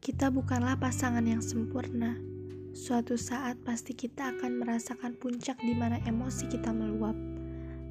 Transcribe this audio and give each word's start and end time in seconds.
Kita 0.00 0.32
bukanlah 0.32 0.80
pasangan 0.80 1.28
yang 1.28 1.44
sempurna. 1.44 2.16
Suatu 2.72 3.20
saat 3.20 3.60
pasti 3.60 3.92
kita 3.92 4.32
akan 4.32 4.64
merasakan 4.64 5.12
puncak 5.12 5.60
di 5.60 5.76
mana 5.76 6.00
emosi 6.08 6.48
kita 6.48 6.72
meluap. 6.72 7.12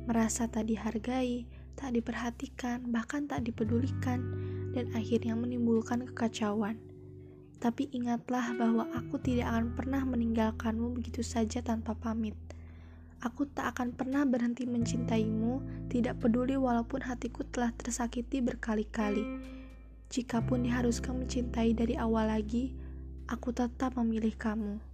Merasa 0.09 0.49
tak 0.49 0.73
dihargai, 0.73 1.45
tak 1.77 1.93
diperhatikan, 1.93 2.89
bahkan 2.89 3.29
tak 3.29 3.45
dipedulikan, 3.45 4.25
dan 4.73 4.89
akhirnya 4.97 5.37
menimbulkan 5.37 6.01
kekacauan. 6.09 6.81
Tapi 7.61 7.93
ingatlah 7.93 8.57
bahwa 8.57 8.89
aku 8.97 9.21
tidak 9.21 9.53
akan 9.53 9.77
pernah 9.77 10.01
meninggalkanmu 10.01 10.97
begitu 10.97 11.21
saja 11.21 11.61
tanpa 11.61 11.93
pamit. 11.93 12.33
Aku 13.21 13.45
tak 13.45 13.77
akan 13.77 13.93
pernah 13.93 14.25
berhenti 14.25 14.65
mencintaimu, 14.65 15.61
tidak 15.93 16.25
peduli 16.25 16.57
walaupun 16.57 17.05
hatiku 17.05 17.45
telah 17.53 17.69
tersakiti 17.77 18.41
berkali-kali. 18.41 19.58
Jikapun 20.09 20.65
diharuskan 20.65 21.21
mencintai 21.21 21.77
dari 21.77 21.93
awal 21.93 22.33
lagi, 22.33 22.73
aku 23.29 23.53
tetap 23.53 23.93
memilih 23.93 24.33
kamu. 24.33 24.88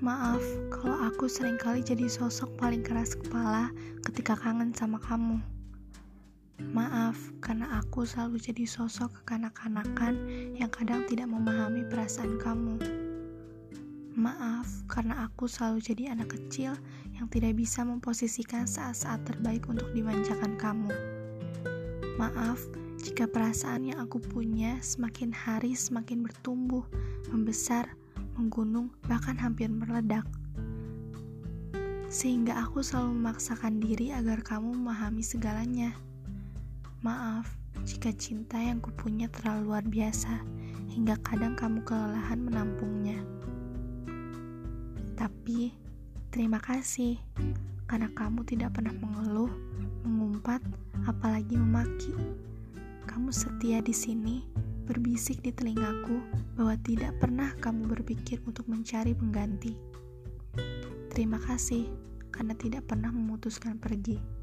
Maaf 0.00 0.40
kalau 0.72 0.96
aku 1.12 1.28
sering 1.28 1.60
kali 1.60 1.84
jadi 1.84 2.08
sosok 2.08 2.56
paling 2.56 2.80
keras 2.80 3.12
kepala 3.12 3.68
ketika 4.00 4.32
kangen 4.32 4.72
sama 4.72 4.96
kamu. 4.96 5.36
Maaf 6.72 7.20
karena 7.44 7.68
aku 7.84 8.08
selalu 8.08 8.40
jadi 8.40 8.64
sosok 8.64 9.20
kekanak-kanakan 9.20 10.16
yang 10.56 10.72
kadang 10.72 11.04
tidak 11.04 11.28
memahami 11.28 11.84
perasaan 11.84 12.40
kamu. 12.40 12.80
Maaf 14.16 14.72
karena 14.88 15.28
aku 15.28 15.44
selalu 15.44 15.84
jadi 15.84 16.16
anak 16.16 16.32
kecil 16.32 16.80
yang 17.20 17.28
tidak 17.28 17.60
bisa 17.60 17.84
memposisikan 17.84 18.64
saat-saat 18.64 19.20
terbaik 19.28 19.68
untuk 19.68 19.92
dimanjakan 19.92 20.56
kamu. 20.56 20.96
Maaf 22.16 22.56
jika 23.04 23.28
perasaan 23.28 23.92
yang 23.92 24.00
aku 24.00 24.16
punya 24.16 24.80
semakin 24.80 25.28
hari 25.28 25.76
semakin 25.76 26.24
bertumbuh, 26.24 26.88
membesar, 27.28 28.00
menggunung, 28.40 28.88
bahkan 29.04 29.36
hampir 29.36 29.68
meledak. 29.68 30.24
Sehingga 32.08 32.56
aku 32.64 32.80
selalu 32.80 33.20
memaksakan 33.20 33.84
diri 33.84 34.16
agar 34.16 34.40
kamu 34.40 34.72
memahami 34.80 35.20
segalanya. 35.20 35.92
Maaf 37.04 37.60
jika 37.84 38.12
cinta 38.16 38.56
yang 38.60 38.80
kupunya 38.80 39.28
terlalu 39.28 39.72
luar 39.72 39.84
biasa, 39.84 40.40
hingga 40.88 41.20
kadang 41.20 41.52
kamu 41.56 41.84
kelelahan 41.84 42.40
menampungnya. 42.40 43.20
Tapi, 45.16 45.76
terima 46.32 46.60
kasih, 46.60 47.20
karena 47.88 48.08
kamu 48.16 48.44
tidak 48.48 48.76
pernah 48.76 48.92
mengeluh, 48.96 49.52
mengumpat, 50.04 50.64
apalagi 51.04 51.56
memaki. 51.56 52.12
Kamu 53.04 53.32
setia 53.32 53.80
di 53.84 53.92
sini, 53.92 54.44
berbisik 54.88 55.44
di 55.44 55.52
telingaku 55.52 56.22
bahwa 56.56 56.74
tidak 56.80 57.16
pernah 57.20 57.52
kamu 57.60 57.90
berpikir 57.92 58.40
untuk 58.48 58.64
mencari 58.66 59.12
pengganti. 59.12 59.76
Terima 61.10 61.36
kasih 61.42 61.90
karena 62.32 62.54
tidak 62.56 62.88
pernah 62.88 63.12
memutuskan 63.12 63.76
pergi. 63.76 64.39